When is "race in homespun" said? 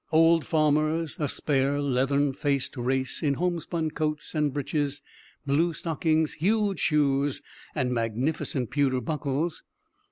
2.75-3.91